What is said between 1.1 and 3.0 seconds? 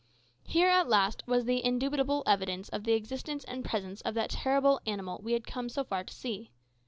was the indubitable evidence of the